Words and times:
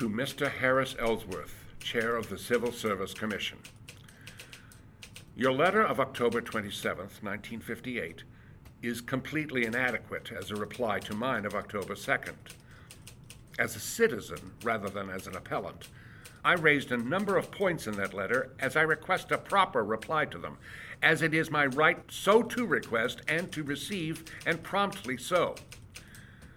To 0.00 0.08
Mr. 0.08 0.50
Harris 0.50 0.96
Ellsworth, 0.98 1.54
Chair 1.78 2.16
of 2.16 2.30
the 2.30 2.38
Civil 2.38 2.72
Service 2.72 3.12
Commission. 3.12 3.58
Your 5.36 5.52
letter 5.52 5.82
of 5.82 6.00
October 6.00 6.40
27, 6.40 6.96
1958, 7.20 8.22
is 8.80 9.02
completely 9.02 9.66
inadequate 9.66 10.32
as 10.32 10.50
a 10.50 10.56
reply 10.56 11.00
to 11.00 11.14
mine 11.14 11.44
of 11.44 11.54
October 11.54 11.92
2nd. 11.92 12.32
As 13.58 13.76
a 13.76 13.78
citizen, 13.78 14.52
rather 14.62 14.88
than 14.88 15.10
as 15.10 15.26
an 15.26 15.36
appellant, 15.36 15.88
I 16.46 16.54
raised 16.54 16.92
a 16.92 16.96
number 16.96 17.36
of 17.36 17.50
points 17.50 17.86
in 17.86 17.92
that 17.96 18.14
letter 18.14 18.52
as 18.58 18.76
I 18.76 18.82
request 18.82 19.32
a 19.32 19.36
proper 19.36 19.84
reply 19.84 20.24
to 20.24 20.38
them, 20.38 20.56
as 21.02 21.20
it 21.20 21.34
is 21.34 21.50
my 21.50 21.66
right 21.66 21.98
so 22.08 22.42
to 22.42 22.64
request 22.64 23.20
and 23.28 23.52
to 23.52 23.62
receive, 23.62 24.24
and 24.46 24.62
promptly 24.62 25.18
so. 25.18 25.56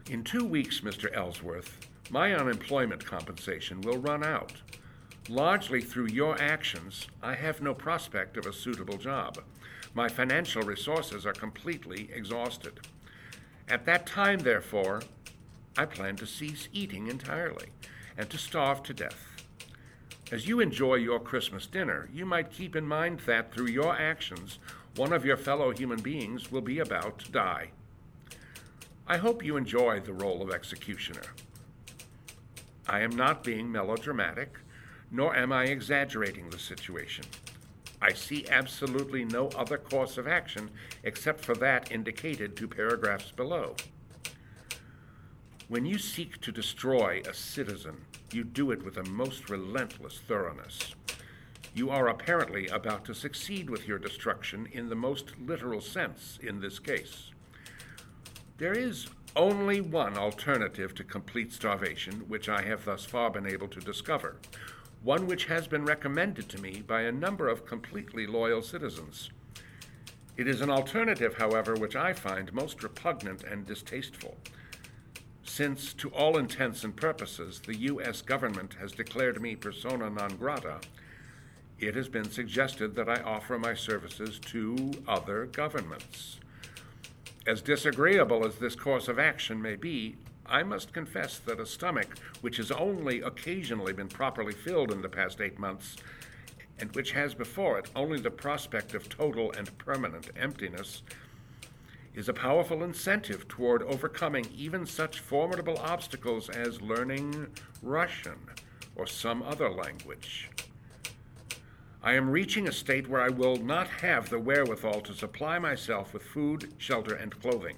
In 0.10 0.24
two 0.24 0.46
weeks, 0.46 0.80
Mr. 0.80 1.14
Ellsworth, 1.14 1.90
my 2.10 2.34
unemployment 2.34 3.06
compensation 3.06 3.82
will 3.82 3.98
run 3.98 4.24
out. 4.24 4.54
Largely 5.30 5.82
through 5.82 6.08
your 6.08 6.40
actions, 6.42 7.08
I 7.22 7.36
have 7.36 7.62
no 7.62 7.74
prospect 7.74 8.38
of 8.38 8.46
a 8.46 8.54
suitable 8.54 8.98
job. 8.98 9.40
My 9.94 10.10
financial 10.10 10.64
resources 10.64 11.26
are 11.26 11.34
completely 11.34 12.10
exhausted. 12.14 12.82
At 13.70 13.86
that 13.86 14.06
time, 14.06 14.40
therefore, 14.40 15.02
I 15.78 15.86
plan 15.86 16.18
to 16.18 16.28
cease 16.28 16.68
eating 16.74 17.08
entirely 17.08 17.70
and 18.18 18.30
to 18.30 18.38
starve 18.38 18.84
to 18.84 18.94
death. 18.94 19.28
As 20.32 20.48
you 20.48 20.60
enjoy 20.60 20.96
your 20.96 21.20
Christmas 21.20 21.68
dinner, 21.68 22.10
you 22.14 22.26
might 22.26 22.52
keep 22.52 22.76
in 22.76 22.86
mind 22.86 23.22
that 23.26 23.54
through 23.54 23.68
your 23.68 23.96
actions, 23.96 24.60
one 24.96 25.14
of 25.14 25.26
your 25.26 25.38
fellow 25.38 25.72
human 25.72 26.02
beings 26.02 26.52
will 26.52 26.62
be 26.62 26.80
about 26.80 27.20
to 27.20 27.32
die. 27.32 27.70
I 29.08 29.18
hope 29.18 29.44
you 29.44 29.58
enjoy 29.58 30.00
the 30.00 30.14
role 30.14 30.42
of 30.42 30.52
executioner. 30.52 31.24
I 32.88 33.00
am 33.00 33.12
not 33.12 33.44
being 33.44 33.72
melodramatic, 33.72 34.58
nor 35.10 35.36
am 35.36 35.52
I 35.52 35.66
exaggerating 35.66 36.50
the 36.50 36.60
situation. 36.60 37.26
I 38.02 38.12
see 38.12 38.46
absolutely 38.50 39.24
no 39.24 39.48
other 39.50 39.78
course 39.78 40.18
of 40.18 40.28
action 40.28 40.70
except 41.04 41.46
for 41.46 41.56
that 41.56 41.92
indicated 41.92 42.58
to 42.58 42.68
paragraphs 42.68 43.32
below. 43.32 43.76
When 45.70 45.86
you 45.86 45.98
seek 45.98 46.42
to 46.42 46.52
destroy 46.52 47.22
a 47.28 47.34
citizen, 47.34 48.02
you 48.34 48.44
do 48.44 48.72
it 48.72 48.84
with 48.84 48.98
a 48.98 49.10
most 49.10 49.50
relentless 49.50 50.20
thoroughness. 50.28 50.96
You 51.74 51.90
are 51.90 52.10
apparently 52.10 52.68
about 52.68 53.06
to 53.06 53.16
succeed 53.16 53.70
with 53.70 53.88
your 53.88 53.98
destruction 53.98 54.68
in 54.74 54.90
the 54.90 54.96
most 54.96 55.40
literal 55.40 55.82
sense 55.82 56.38
in 56.44 56.60
this 56.60 56.80
case. 56.80 57.32
There 58.58 58.74
is 58.74 59.08
only 59.36 59.82
one 59.82 60.18
alternative 60.18 60.94
to 60.96 61.04
complete 61.04 61.52
starvation 61.52 62.28
which 62.28 62.50
I 62.50 62.62
have 62.64 62.86
thus 62.86 63.06
far 63.06 63.30
been 63.30 63.48
able 63.48 63.68
to 63.70 63.80
discover, 63.80 64.38
one 65.02 65.28
which 65.28 65.46
has 65.46 65.68
been 65.68 65.86
recommended 65.86 66.50
to 66.50 66.62
me 66.62 66.84
by 66.86 67.02
a 67.02 67.12
number 67.12 67.48
of 67.48 67.66
completely 67.66 68.28
loyal 68.28 68.62
citizens. 68.62 69.32
It 70.38 70.48
is 70.48 70.62
an 70.62 70.70
alternative, 70.70 71.36
however, 71.38 71.76
which 71.76 71.96
I 71.96 72.14
find 72.14 72.54
most 72.54 72.84
repugnant 72.84 73.44
and 73.44 73.66
distasteful 73.66 74.38
since, 75.54 75.94
to 75.94 76.10
all 76.10 76.38
intents 76.38 76.84
and 76.84 76.96
purposes, 76.96 77.60
the 77.60 77.76
U.S. 77.76 78.22
government 78.22 78.76
has 78.80 78.92
declared 78.92 79.40
me 79.40 79.56
persona 79.56 80.10
non 80.10 80.36
grata, 80.38 80.80
it 81.80 81.96
has 81.96 82.10
been 82.10 82.30
suggested 82.30 82.96
that 82.96 83.08
I 83.08 83.22
offer 83.22 83.60
my 83.60 83.76
services 83.76 84.40
to 84.48 84.92
other 85.08 85.46
governments. 85.46 86.40
As 87.46 87.62
disagreeable 87.62 88.46
as 88.46 88.56
this 88.56 88.76
course 88.76 89.10
of 89.10 89.20
action 89.20 89.62
may 89.62 89.76
be, 89.76 90.16
I 90.46 90.64
must 90.64 90.94
confess 90.94 91.40
that 91.40 91.60
a 91.60 91.66
stomach 91.66 92.18
which 92.40 92.56
has 92.56 92.72
only 92.72 93.22
occasionally 93.22 93.92
been 93.92 94.08
properly 94.08 94.54
filled 94.54 94.92
in 94.92 95.02
the 95.02 95.10
past 95.10 95.42
eight 95.42 95.60
months, 95.60 95.98
and 96.80 96.96
which 96.96 97.12
has 97.12 97.34
before 97.34 97.78
it 97.80 97.90
only 97.96 98.20
the 98.20 98.32
prospect 98.32 98.94
of 98.94 99.10
total 99.10 99.52
and 99.52 99.78
permanent 99.78 100.30
emptiness, 100.38 101.02
is 102.16 102.30
a 102.30 102.34
powerful 102.34 102.82
incentive 102.82 103.46
toward 103.50 103.84
overcoming 103.84 104.46
even 104.56 104.86
such 104.86 105.20
formidable 105.20 105.78
obstacles 105.80 106.50
as 106.50 106.82
learning 106.82 107.48
Russian 107.82 108.40
or 108.96 109.06
some 109.06 109.44
other 109.44 109.70
language. 109.70 110.50
I 112.06 112.16
am 112.16 112.30
reaching 112.30 112.68
a 112.68 112.72
state 112.74 113.08
where 113.08 113.22
I 113.22 113.30
will 113.30 113.56
not 113.56 113.88
have 113.88 114.30
the 114.30 114.38
wherewithal 114.40 115.00
to 115.02 115.14
supply 115.14 115.58
myself 115.58 116.14
with 116.14 116.24
food, 116.24 116.74
shelter, 116.78 117.16
and 117.16 117.40
clothing. 117.40 117.78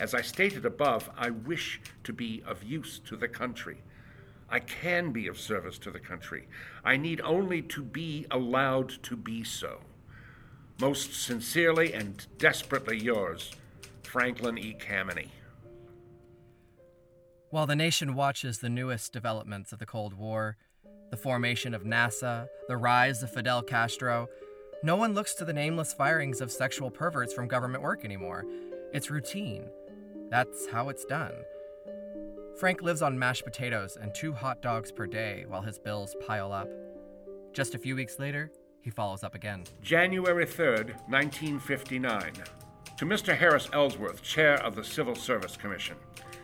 As 0.00 0.14
I 0.14 0.20
stated 0.22 0.64
above, 0.64 1.10
I 1.18 1.30
wish 1.30 1.80
to 2.04 2.12
be 2.12 2.40
of 2.46 2.62
use 2.62 3.00
to 3.00 3.16
the 3.16 3.26
country. 3.26 3.78
I 4.48 4.60
can 4.60 5.10
be 5.10 5.26
of 5.26 5.40
service 5.40 5.76
to 5.78 5.90
the 5.90 5.98
country. 5.98 6.46
I 6.84 6.96
need 6.96 7.20
only 7.22 7.62
to 7.62 7.82
be 7.82 8.26
allowed 8.30 9.02
to 9.02 9.16
be 9.16 9.42
so. 9.42 9.80
Most 10.80 11.12
sincerely 11.12 11.94
and 11.94 12.24
desperately 12.38 12.98
yours, 12.98 13.56
Franklin 14.04 14.56
E. 14.56 14.76
Kameny. 14.78 15.30
While 17.50 17.66
the 17.66 17.74
nation 17.74 18.14
watches 18.14 18.58
the 18.58 18.68
newest 18.68 19.12
developments 19.12 19.72
of 19.72 19.80
the 19.80 19.86
Cold 19.86 20.14
War, 20.14 20.56
the 21.10 21.16
formation 21.16 21.74
of 21.74 21.84
NASA, 21.84 22.46
the 22.68 22.76
rise 22.76 23.22
of 23.22 23.30
Fidel 23.30 23.62
Castro, 23.62 24.28
no 24.82 24.96
one 24.96 25.14
looks 25.14 25.34
to 25.34 25.44
the 25.44 25.52
nameless 25.52 25.92
firings 25.92 26.40
of 26.40 26.50
sexual 26.50 26.90
perverts 26.90 27.32
from 27.32 27.48
government 27.48 27.82
work 27.82 28.04
anymore. 28.04 28.44
It's 28.92 29.10
routine. 29.10 29.66
That's 30.30 30.66
how 30.66 30.88
it's 30.88 31.04
done. 31.04 31.32
Frank 32.58 32.82
lives 32.82 33.02
on 33.02 33.18
mashed 33.18 33.44
potatoes 33.44 33.96
and 34.00 34.14
two 34.14 34.32
hot 34.32 34.62
dogs 34.62 34.92
per 34.92 35.06
day 35.06 35.44
while 35.48 35.62
his 35.62 35.78
bills 35.78 36.14
pile 36.26 36.52
up. 36.52 36.68
Just 37.52 37.74
a 37.74 37.78
few 37.78 37.96
weeks 37.96 38.18
later, 38.18 38.50
he 38.82 38.90
follows 38.90 39.24
up 39.24 39.34
again. 39.34 39.64
January 39.82 40.46
3rd, 40.46 40.94
1959. 41.08 42.32
To 42.98 43.04
Mr. 43.04 43.36
Harris 43.36 43.68
Ellsworth, 43.72 44.22
Chair 44.22 44.54
of 44.64 44.76
the 44.76 44.84
Civil 44.84 45.16
Service 45.16 45.56
Commission, 45.56 45.96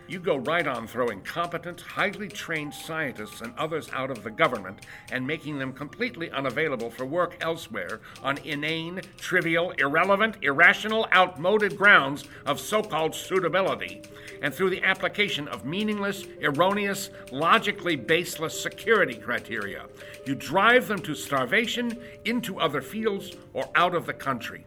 you 0.09 0.19
go 0.19 0.38
right 0.38 0.66
on 0.66 0.88
throwing 0.88 1.21
competent, 1.21 1.81
highly 1.81 2.27
trained 2.27 2.75
scientists 2.75 3.41
and 3.41 3.55
others 3.56 3.88
out 3.93 4.11
of 4.11 4.25
the 4.25 4.33
government 4.33 4.84
and 5.12 5.25
making 5.25 5.60
them 5.60 5.72
completely 5.72 6.28
unavailable 6.33 6.91
for 6.91 7.06
work 7.06 7.37
elsewhere 7.41 8.00
on 8.25 8.37
inane, 8.39 9.00
trivial, 9.16 9.71
irrelevant, 9.78 10.39
irrational, 10.43 11.06
outmoded 11.12 11.77
grounds 11.77 12.25
of 12.47 12.59
so 12.59 12.83
called 12.83 13.15
suitability, 13.15 14.03
and 14.43 14.53
through 14.53 14.71
the 14.71 14.83
application 14.83 15.47
of 15.47 15.65
meaningless, 15.65 16.27
erroneous, 16.43 17.10
logically 17.31 17.94
baseless 17.94 18.60
security 18.60 19.15
criteria. 19.15 19.87
You 20.27 20.34
drive 20.34 20.89
them 20.89 21.00
to 21.03 21.15
starvation, 21.15 21.97
into 22.25 22.59
other 22.59 22.83
fields, 22.83 23.37
or 23.53 23.69
out 23.77 23.94
of 23.94 24.05
the 24.05 24.15
country. 24.15 24.66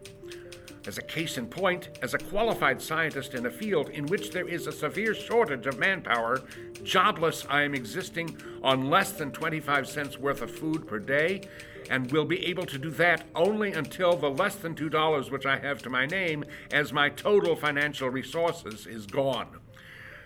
As 0.86 0.98
a 0.98 1.02
case 1.02 1.38
in 1.38 1.46
point, 1.46 1.98
as 2.02 2.12
a 2.12 2.18
qualified 2.18 2.80
scientist 2.80 3.32
in 3.32 3.46
a 3.46 3.50
field 3.50 3.88
in 3.88 4.04
which 4.06 4.32
there 4.32 4.46
is 4.46 4.66
a 4.66 4.72
severe 4.72 5.14
shortage 5.14 5.66
of 5.66 5.78
manpower, 5.78 6.42
jobless, 6.82 7.46
I 7.48 7.62
am 7.62 7.74
existing 7.74 8.36
on 8.62 8.90
less 8.90 9.12
than 9.12 9.32
25 9.32 9.88
cents 9.88 10.18
worth 10.18 10.42
of 10.42 10.50
food 10.50 10.86
per 10.86 10.98
day, 10.98 11.48
and 11.88 12.12
will 12.12 12.26
be 12.26 12.44
able 12.46 12.66
to 12.66 12.78
do 12.78 12.90
that 12.90 13.24
only 13.34 13.72
until 13.72 14.16
the 14.16 14.30
less 14.30 14.56
than 14.56 14.74
$2 14.74 15.30
which 15.30 15.46
I 15.46 15.58
have 15.58 15.82
to 15.82 15.90
my 15.90 16.04
name 16.04 16.44
as 16.70 16.92
my 16.92 17.08
total 17.08 17.56
financial 17.56 18.10
resources 18.10 18.86
is 18.86 19.06
gone. 19.06 19.60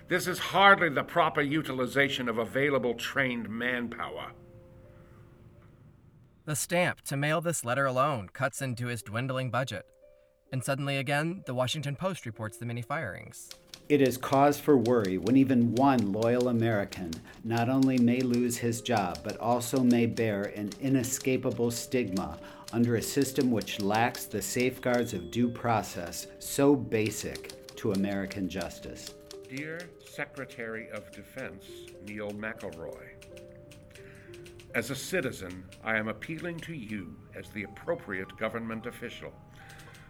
This 0.08 0.26
is 0.26 0.38
hardly 0.38 0.88
the 0.88 1.04
proper 1.04 1.40
utilization 1.40 2.28
of 2.28 2.38
available 2.38 2.94
trained 2.94 3.48
manpower. 3.48 4.32
The 6.46 6.56
stamp 6.56 7.02
to 7.02 7.16
mail 7.16 7.40
this 7.40 7.64
letter 7.64 7.84
alone 7.84 8.30
cuts 8.32 8.62
into 8.62 8.86
his 8.86 9.02
dwindling 9.02 9.50
budget. 9.50 9.84
And 10.50 10.64
suddenly 10.64 10.96
again, 10.96 11.42
the 11.46 11.54
Washington 11.54 11.94
Post 11.94 12.24
reports 12.24 12.56
the 12.56 12.66
many 12.66 12.82
firings. 12.82 13.50
It 13.88 14.02
is 14.02 14.18
cause 14.18 14.58
for 14.58 14.76
worry 14.76 15.16
when 15.16 15.36
even 15.36 15.74
one 15.74 16.12
loyal 16.12 16.48
American 16.48 17.10
not 17.44 17.68
only 17.68 17.96
may 17.96 18.20
lose 18.20 18.58
his 18.58 18.82
job, 18.82 19.18
but 19.24 19.38
also 19.38 19.82
may 19.82 20.04
bear 20.06 20.44
an 20.54 20.70
inescapable 20.80 21.70
stigma 21.70 22.38
under 22.72 22.96
a 22.96 23.02
system 23.02 23.50
which 23.50 23.80
lacks 23.80 24.24
the 24.24 24.42
safeguards 24.42 25.14
of 25.14 25.30
due 25.30 25.48
process 25.48 26.26
so 26.38 26.76
basic 26.76 27.74
to 27.76 27.92
American 27.92 28.48
justice. 28.48 29.14
Dear 29.48 29.80
Secretary 30.04 30.90
of 30.90 31.10
Defense 31.10 31.64
Neil 32.06 32.30
McElroy, 32.32 33.08
as 34.74 34.90
a 34.90 34.94
citizen, 34.94 35.64
I 35.82 35.96
am 35.96 36.08
appealing 36.08 36.58
to 36.60 36.74
you 36.74 37.16
as 37.34 37.48
the 37.50 37.62
appropriate 37.62 38.36
government 38.36 38.84
official 38.84 39.32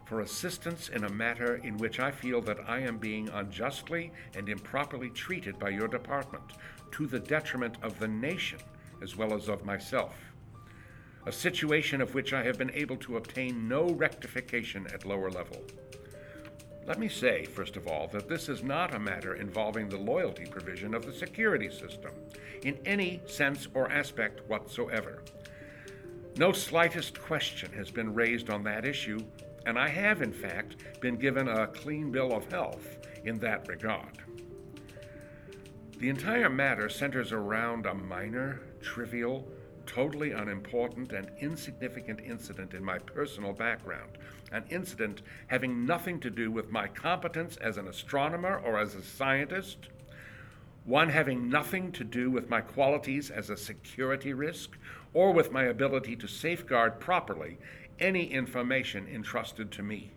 for 0.09 0.23
assistance 0.23 0.89
in 0.89 1.05
a 1.05 1.11
matter 1.11 1.57
in 1.57 1.77
which 1.77 2.01
I 2.01 2.11
feel 2.11 2.41
that 2.43 2.59
I 2.67 2.81
am 2.81 2.97
being 2.97 3.29
unjustly 3.29 4.11
and 4.35 4.49
improperly 4.49 5.11
treated 5.11 5.59
by 5.59 5.69
your 5.69 5.87
department, 5.87 6.55
to 6.93 7.07
the 7.07 7.21
detriment 7.21 7.77
of 7.83 7.99
the 7.99 8.09
nation 8.09 8.59
as 9.03 9.17
well 9.17 9.35
as 9.35 9.49
of 9.49 9.67
myself. 9.67 10.17
A 11.27 11.33
situation 11.33 12.01
of 12.01 12.15
which 12.15 12.33
I 12.33 12.43
have 12.43 12.57
been 12.57 12.71
able 12.71 12.97
to 12.97 13.19
obtain 13.19 13.69
no 13.69 13.91
rectification 13.91 14.87
at 14.95 15.05
lower 15.05 15.31
level. 15.31 15.63
Let 16.87 16.99
me 16.99 17.11
say, 17.11 17.45
first 17.45 17.77
of 17.77 17.87
all, 17.87 18.09
that 18.09 18.31
this 18.31 18.49
is 18.49 18.63
not 18.63 18.95
a 18.95 18.99
matter 18.99 19.35
involving 19.35 19.91
the 19.91 19.99
loyalty 19.99 20.47
provision 20.47 20.95
of 20.95 21.05
the 21.05 21.13
security 21.13 21.69
system 21.69 22.13
in 22.63 22.79
any 22.87 23.21
sense 23.27 23.69
or 23.75 23.93
aspect 23.93 24.41
whatsoever. 24.49 25.23
No 26.39 26.53
slightest 26.53 27.21
question 27.21 27.71
has 27.75 27.91
been 27.91 28.15
raised 28.15 28.49
on 28.49 28.65
that 28.65 28.87
issue, 28.87 29.21
and 29.67 29.79
I 29.79 29.89
have, 29.89 30.23
in 30.23 30.33
fact, 30.33 30.77
been 31.01 31.17
given 31.17 31.49
a 31.49 31.67
clean 31.69 32.11
bill 32.11 32.35
of 32.35 32.51
health 32.51 32.99
in 33.25 33.39
that 33.41 33.69
regard. 33.69 34.19
The 35.99 36.09
entire 36.09 36.49
matter 36.49 36.89
centers 36.89 37.33
around 37.33 37.87
a 37.87 37.95
minor, 37.95 38.61
trivial, 38.81 39.47
totally 39.85 40.33
unimportant, 40.33 41.13
and 41.13 41.31
insignificant 41.41 42.21
incident 42.21 42.75
in 42.75 42.85
my 42.85 42.99
personal 42.99 43.53
background 43.53 44.19
an 44.53 44.65
incident 44.71 45.23
having 45.49 45.85
nothing 45.85 46.21
to 46.21 46.31
do 46.31 46.51
with 46.51 46.71
my 46.71 46.89
competence 46.89 47.57
as 47.59 47.77
an 47.77 47.89
astronomer 47.89 48.59
or 48.59 48.79
as 48.79 48.95
a 48.95 49.03
scientist, 49.03 49.89
one 50.85 51.09
having 51.09 51.49
nothing 51.49 51.93
to 51.93 52.05
do 52.05 52.31
with 52.31 52.49
my 52.49 52.61
qualities 52.61 53.31
as 53.31 53.51
a 53.51 53.57
security 53.57 54.33
risk 54.33 54.79
or 55.13 55.33
with 55.33 55.53
my 55.53 55.65
ability 55.65 56.17
to 56.17 56.27
safeguard 56.27 56.99
properly 56.99 57.59
any 57.99 58.25
information 58.25 59.07
entrusted 59.07 59.71
to 59.73 59.83
me. 59.83 60.13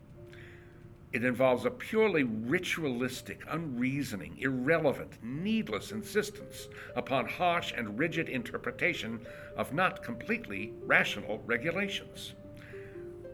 It 1.14 1.26
involves 1.26 1.66
a 1.66 1.72
purely 1.72 2.24
ritualistic, 2.24 3.44
unreasoning, 3.50 4.38
irrelevant, 4.40 5.18
needless 5.22 5.92
insistence 5.92 6.70
upon 6.96 7.28
harsh 7.28 7.74
and 7.76 8.00
rigid 8.00 8.30
interpretation 8.30 9.20
of 9.58 9.74
not 9.74 10.04
completely 10.04 10.72
rational 10.86 11.44
regulations. 11.46 12.34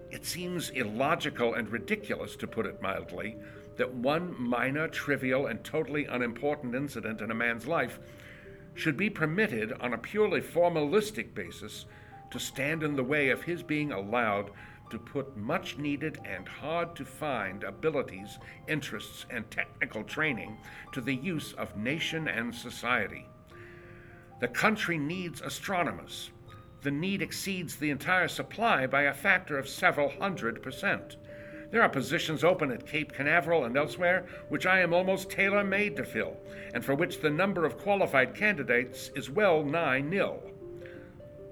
It 0.10 0.26
seems 0.26 0.70
illogical 0.72 1.54
and 1.54 1.70
ridiculous, 1.70 2.36
to 2.38 2.48
put 2.48 2.66
it 2.66 2.82
mildly, 2.82 3.36
that 3.76 3.94
one 3.94 4.36
minor, 4.42 4.88
trivial, 4.88 5.46
and 5.46 5.64
totally 5.64 6.06
unimportant 6.06 6.74
incident 6.74 7.22
in 7.22 7.30
a 7.30 7.36
man's 7.36 7.68
life 7.68 8.00
should 8.74 8.98
be 8.98 9.10
permitted 9.10 9.74
on 9.74 9.94
a 9.94 9.98
purely 9.98 10.42
formalistic 10.42 11.36
basis 11.36 11.86
to 12.31 12.39
stand 12.39 12.83
in 12.83 12.95
the 12.95 13.03
way 13.03 13.29
of 13.29 13.44
his 13.44 13.63
being 13.63 13.91
allowed 13.91 14.51
to 14.89 14.97
put 14.97 15.35
much 15.35 15.77
needed 15.77 16.19
and 16.25 16.47
hard 16.47 16.95
to 16.95 17.06
find 17.06 17.63
abilities, 17.63 18.39
interests, 18.68 19.25
and 19.29 19.50
technical 19.51 20.03
training 20.03 20.57
to 20.94 21.01
the 21.01 21.15
use 21.15 21.53
of 21.53 21.75
nation 21.75 22.27
and 22.27 22.53
society. 22.53 23.27
The 24.39 24.47
country 24.47 24.97
needs 24.97 25.41
astronomers, 25.41 26.31
the 26.81 26.91
need 26.91 27.21
exceeds 27.21 27.75
the 27.75 27.89
entire 27.89 28.27
supply 28.27 28.88
by 28.88 29.03
a 29.03 29.13
factor 29.13 29.57
of 29.57 29.68
several 29.68 30.09
hundred 30.09 30.62
percent. 30.62 31.18
There 31.69 31.81
are 31.81 31.89
positions 31.89 32.44
open 32.44 32.71
at 32.71 32.88
Cape 32.88 33.12
Canaveral 33.12 33.65
and 33.65 33.75
elsewhere 33.75 34.25
which 34.47 34.65
I 34.65 34.79
am 34.79 34.94
almost 34.94 35.29
tailor 35.29 35.63
made 35.63 35.97
to 35.97 36.06
fill, 36.06 36.38
and 36.74 36.85
for 36.85 36.95
which 36.95 37.19
the 37.19 37.29
number 37.29 37.65
of 37.65 37.77
qualified 37.77 38.35
candidates 38.35 39.09
is 39.15 39.29
well 39.29 39.63
nigh 39.63 40.00
nil. 40.00 40.41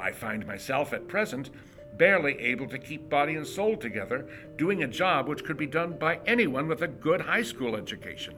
I 0.06 0.12
find 0.12 0.46
myself 0.46 0.94
at 0.94 1.08
present 1.08 1.50
barely 1.98 2.40
able 2.40 2.68
to 2.68 2.78
keep 2.78 3.10
body 3.10 3.38
and 3.38 3.48
soul 3.48 3.76
together, 3.76 4.28
doing 4.56 4.84
a 4.84 4.88
job 4.88 5.28
which 5.28 5.44
could 5.44 5.58
be 5.58 5.66
done 5.66 5.98
by 5.98 6.20
anyone 6.28 6.68
with 6.68 6.84
a 6.84 6.88
good 6.88 7.22
high 7.22 7.42
school 7.42 7.76
education. 7.76 8.36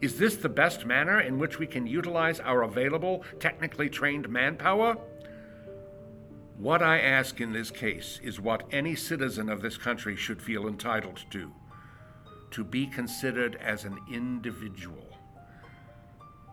Is 0.00 0.16
this 0.16 0.36
the 0.36 0.48
best 0.48 0.86
manner 0.86 1.18
in 1.18 1.40
which 1.40 1.58
we 1.58 1.66
can 1.66 1.88
utilize 1.88 2.38
our 2.38 2.62
available, 2.62 3.24
technically 3.40 3.88
trained 3.88 4.28
manpower? 4.28 4.96
What 6.56 6.82
I 6.82 7.00
ask 7.00 7.40
in 7.40 7.52
this 7.52 7.72
case 7.72 8.20
is 8.22 8.38
what 8.38 8.68
any 8.70 8.94
citizen 8.94 9.48
of 9.48 9.62
this 9.62 9.76
country 9.76 10.14
should 10.14 10.40
feel 10.40 10.68
entitled 10.68 11.24
to 11.30 11.50
to 12.52 12.62
be 12.62 12.86
considered 12.86 13.56
as 13.56 13.84
an 13.84 13.98
individual. 14.08 15.05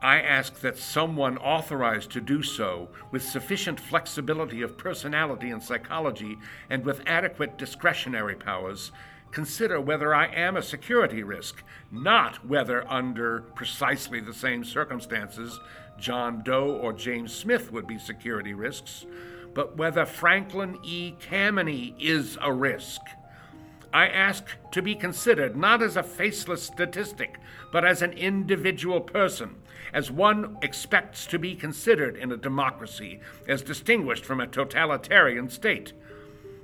I 0.04 0.20
ask 0.20 0.60
that 0.60 0.78
someone 0.78 1.38
authorized 1.38 2.12
to 2.12 2.22
do 2.22 2.44
so 2.44 2.90
with 3.10 3.24
sufficient 3.24 3.80
flexibility 3.80 4.62
of 4.62 4.78
personality 4.78 5.50
and 5.50 5.64
psychology 5.64 6.38
and 6.70 6.86
with 6.86 7.02
adequate 7.08 7.58
discretionary 7.58 8.36
powers 8.36 8.92
consider 9.32 9.82
whether 9.82 10.14
I 10.14 10.28
am 10.28 10.58
a 10.58 10.62
security 10.62 11.24
risk, 11.24 11.64
not 11.92 12.46
whether, 12.46 12.88
under 12.92 13.42
precisely 13.56 14.20
the 14.20 14.34
same 14.34 14.64
circumstances, 14.64 15.60
John 15.98 16.44
Doe 16.44 16.78
or 16.80 16.94
James 16.94 17.34
Smith 17.34 17.72
would 17.72 17.88
be 17.88 17.98
security 17.98 18.54
risks 18.54 19.08
but 19.54 19.78
whether 19.78 20.06
Franklin 20.06 20.80
E. 20.84 21.14
Kameny 21.20 21.94
is 22.00 22.38
a 22.42 22.52
risk. 22.52 23.02
I 23.94 24.08
ask 24.08 24.46
to 24.72 24.82
be 24.82 24.96
considered 24.96 25.56
not 25.56 25.84
as 25.84 25.96
a 25.96 26.02
faceless 26.02 26.64
statistic, 26.64 27.40
but 27.72 27.86
as 27.86 28.02
an 28.02 28.14
individual 28.14 29.00
person, 29.00 29.56
as 29.94 30.10
one 30.10 30.58
expects 30.64 31.28
to 31.28 31.38
be 31.38 31.54
considered 31.54 32.18
in 32.18 32.32
a 32.32 32.38
democracy, 32.38 33.20
as 33.48 33.62
distinguished 33.62 34.26
from 34.26 34.40
a 34.40 34.48
totalitarian 34.48 35.48
state. 35.48 35.94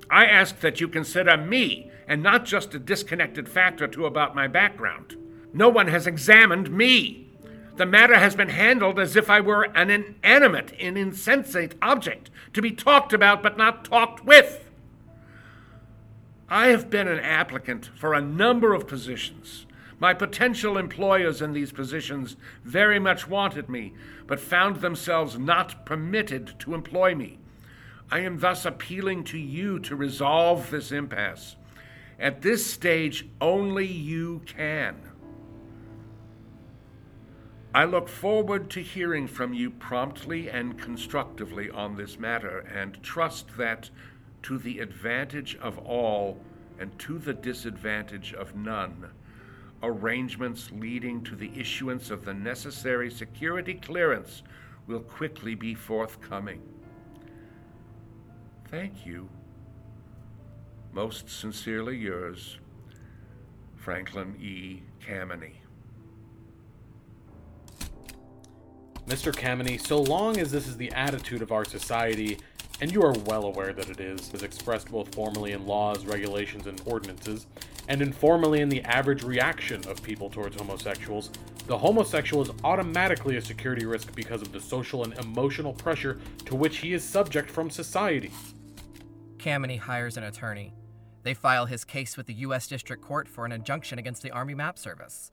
I 0.09 0.25
ask 0.25 0.59
that 0.61 0.81
you 0.81 0.87
consider 0.87 1.37
me, 1.37 1.91
and 2.07 2.23
not 2.23 2.45
just 2.45 2.73
a 2.73 2.79
disconnected 2.79 3.47
fact 3.47 3.79
or 3.79 3.87
two 3.87 4.07
about 4.07 4.33
my 4.33 4.47
background. 4.47 5.15
No 5.53 5.69
one 5.69 5.87
has 5.87 6.07
examined 6.07 6.71
me. 6.71 7.27
The 7.75 7.85
matter 7.85 8.15
has 8.15 8.35
been 8.35 8.49
handled 8.49 8.99
as 8.99 9.15
if 9.15 9.29
I 9.29 9.39
were 9.39 9.65
an 9.75 9.91
inanimate 9.91 10.73
and 10.79 10.97
insensate 10.97 11.75
object, 11.79 12.31
to 12.53 12.61
be 12.61 12.71
talked 12.71 13.13
about 13.13 13.43
but 13.43 13.55
not 13.55 13.85
talked 13.85 14.25
with. 14.25 14.68
I 16.51 16.69
have 16.69 16.89
been 16.89 17.07
an 17.07 17.19
applicant 17.19 17.91
for 17.95 18.15
a 18.15 18.21
number 18.21 18.73
of 18.73 18.87
positions. 18.87 19.67
My 19.99 20.15
potential 20.15 20.77
employers 20.77 21.43
in 21.43 21.53
these 21.53 21.71
positions 21.71 22.37
very 22.63 22.97
much 22.97 23.27
wanted 23.27 23.69
me, 23.69 23.93
but 24.25 24.39
found 24.39 24.77
themselves 24.77 25.37
not 25.37 25.85
permitted 25.85 26.55
to 26.59 26.73
employ 26.73 27.13
me. 27.13 27.37
I 28.09 28.21
am 28.21 28.39
thus 28.39 28.65
appealing 28.65 29.25
to 29.25 29.37
you 29.37 29.77
to 29.81 29.95
resolve 29.95 30.71
this 30.71 30.91
impasse. 30.91 31.55
At 32.19 32.41
this 32.41 32.65
stage, 32.65 33.27
only 33.39 33.85
you 33.85 34.41
can. 34.47 34.95
I 37.75 37.85
look 37.85 38.09
forward 38.09 38.71
to 38.71 38.81
hearing 38.81 39.27
from 39.27 39.53
you 39.53 39.69
promptly 39.69 40.49
and 40.49 40.79
constructively 40.79 41.69
on 41.69 41.95
this 41.95 42.17
matter 42.17 42.59
and 42.73 43.01
trust 43.03 43.55
that, 43.57 43.91
to 44.43 44.57
the 44.57 44.79
advantage 44.79 45.57
of 45.61 45.77
all 45.79 46.37
and 46.79 46.97
to 46.99 47.19
the 47.19 47.33
disadvantage 47.33 48.33
of 48.33 48.55
none, 48.55 49.09
arrangements 49.83 50.71
leading 50.71 51.23
to 51.23 51.35
the 51.35 51.51
issuance 51.55 52.09
of 52.09 52.25
the 52.25 52.33
necessary 52.33 53.09
security 53.09 53.73
clearance 53.73 54.43
will 54.87 55.01
quickly 55.01 55.55
be 55.55 55.73
forthcoming. 55.73 56.61
Thank 58.69 59.05
you. 59.05 59.29
Most 60.91 61.29
sincerely 61.29 61.97
yours, 61.97 62.57
Franklin 63.75 64.35
E. 64.41 64.81
Kameny. 65.05 65.53
Mr. 69.07 69.33
Kameny, 69.33 69.79
so 69.79 69.99
long 70.01 70.37
as 70.37 70.51
this 70.51 70.67
is 70.67 70.77
the 70.77 70.91
attitude 70.91 71.41
of 71.41 71.51
our 71.51 71.65
society, 71.65 72.37
and 72.81 72.91
you 72.91 73.01
are 73.01 73.13
well 73.25 73.45
aware 73.45 73.73
that 73.73 73.89
it 73.89 73.99
is, 73.99 74.33
as 74.33 74.43
expressed 74.43 74.91
both 74.91 75.13
formally 75.13 75.51
in 75.51 75.65
laws, 75.65 76.05
regulations, 76.05 76.67
and 76.67 76.81
ordinances, 76.85 77.47
and 77.87 78.01
informally 78.01 78.61
in 78.61 78.69
the 78.69 78.83
average 78.83 79.23
reaction 79.23 79.85
of 79.87 80.01
people 80.03 80.29
towards 80.29 80.55
homosexuals, 80.55 81.31
the 81.67 81.77
homosexual 81.77 82.41
is 82.41 82.51
automatically 82.63 83.37
a 83.37 83.41
security 83.41 83.85
risk 83.85 84.15
because 84.15 84.41
of 84.41 84.51
the 84.51 84.59
social 84.59 85.03
and 85.03 85.17
emotional 85.19 85.73
pressure 85.73 86.19
to 86.45 86.55
which 86.55 86.77
he 86.77 86.93
is 86.93 87.03
subject 87.03 87.49
from 87.49 87.69
society. 87.69 88.31
Kameny 89.37 89.79
hires 89.79 90.17
an 90.17 90.23
attorney. 90.23 90.73
They 91.23 91.33
file 91.33 91.65
his 91.65 91.83
case 91.83 92.17
with 92.17 92.27
the 92.27 92.33
U.S. 92.35 92.67
District 92.67 93.03
Court 93.03 93.27
for 93.27 93.45
an 93.45 93.51
injunction 93.51 93.99
against 93.99 94.21
the 94.23 94.31
Army 94.31 94.55
Map 94.55 94.77
Service. 94.77 95.31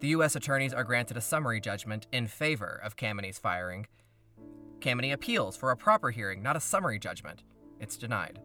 The 0.00 0.08
U.S. 0.08 0.36
attorneys 0.36 0.72
are 0.72 0.84
granted 0.84 1.16
a 1.16 1.20
summary 1.20 1.60
judgment 1.60 2.06
in 2.12 2.26
favor 2.26 2.80
of 2.82 2.96
Kameny's 2.96 3.38
firing. 3.38 3.86
Kameny 4.80 5.12
appeals 5.12 5.56
for 5.56 5.70
a 5.70 5.76
proper 5.76 6.10
hearing, 6.10 6.42
not 6.42 6.56
a 6.56 6.60
summary 6.60 6.98
judgment. 6.98 7.42
It's 7.78 7.96
denied. 7.96 8.40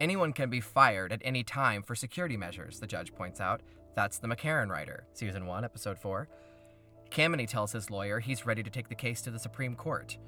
Anyone 0.00 0.32
can 0.32 0.50
be 0.50 0.60
fired 0.60 1.12
at 1.12 1.22
any 1.24 1.42
time 1.42 1.82
for 1.82 1.94
security 1.94 2.36
measures, 2.36 2.80
the 2.80 2.86
judge 2.86 3.14
points 3.14 3.40
out. 3.40 3.62
That's 3.94 4.18
the 4.18 4.28
McCarran 4.28 4.70
Rider, 4.70 5.04
Season 5.14 5.46
1, 5.46 5.64
Episode 5.64 5.98
4. 5.98 6.28
Kameny 7.10 7.48
tells 7.48 7.72
his 7.72 7.90
lawyer 7.90 8.20
he's 8.20 8.46
ready 8.46 8.62
to 8.62 8.70
take 8.70 8.88
the 8.88 8.94
case 8.94 9.22
to 9.22 9.30
the 9.30 9.38
Supreme 9.38 9.74
Court. 9.74 10.18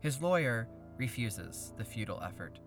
His 0.00 0.20
lawyer 0.20 0.68
refuses 0.96 1.72
the 1.76 1.84
futile 1.84 2.22
effort, 2.22 2.58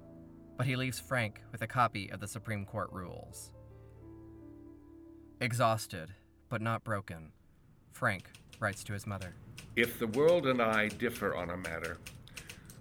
but 0.57 0.65
he 0.65 0.75
leaves 0.75 0.99
Frank 0.99 1.41
with 1.51 1.61
a 1.61 1.67
copy 1.67 2.11
of 2.11 2.19
the 2.19 2.27
Supreme 2.27 2.65
Court 2.65 2.89
rules. 2.91 3.51
Exhausted, 5.39 6.13
but 6.49 6.61
not 6.61 6.83
broken. 6.83 7.31
Frank 7.91 8.29
writes 8.59 8.83
to 8.83 8.93
his 8.93 9.07
mother 9.07 9.35
If 9.75 9.99
the 9.99 10.07
world 10.07 10.47
and 10.47 10.61
I 10.61 10.89
differ 10.89 11.33
on 11.33 11.49
a 11.49 11.57
matter, 11.57 11.97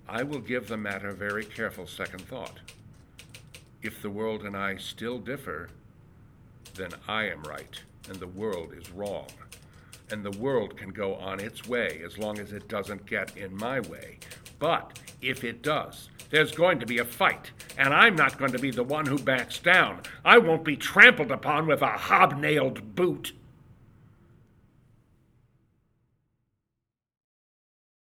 I 0.08 0.24
will 0.24 0.40
give 0.40 0.66
the 0.66 0.76
matter 0.76 1.12
very 1.12 1.44
careful 1.44 1.86
second 1.86 2.22
thought. 2.22 2.58
If 3.80 4.02
the 4.02 4.10
world 4.10 4.42
and 4.42 4.56
I 4.56 4.76
still 4.76 5.18
differ, 5.18 5.68
then 6.74 6.90
I 7.06 7.28
am 7.28 7.42
right 7.44 7.80
and 8.08 8.18
the 8.18 8.26
world 8.26 8.72
is 8.76 8.90
wrong. 8.90 9.28
And 10.10 10.24
the 10.24 10.36
world 10.38 10.76
can 10.76 10.90
go 10.90 11.14
on 11.14 11.38
its 11.38 11.68
way 11.68 12.02
as 12.04 12.18
long 12.18 12.40
as 12.40 12.52
it 12.52 12.66
doesn't 12.66 13.06
get 13.06 13.36
in 13.36 13.56
my 13.56 13.78
way. 13.78 14.18
But 14.58 14.98
if 15.22 15.44
it 15.44 15.62
does, 15.62 16.10
there's 16.30 16.50
going 16.50 16.80
to 16.80 16.86
be 16.86 16.98
a 16.98 17.04
fight, 17.04 17.52
and 17.78 17.94
I'm 17.94 18.16
not 18.16 18.36
going 18.36 18.52
to 18.52 18.58
be 18.58 18.72
the 18.72 18.82
one 18.82 19.06
who 19.06 19.18
backs 19.18 19.58
down. 19.60 20.00
I 20.24 20.38
won't 20.38 20.64
be 20.64 20.76
trampled 20.76 21.30
upon 21.30 21.66
with 21.66 21.82
a 21.82 21.92
hobnailed 21.96 22.96
boot. 22.96 23.32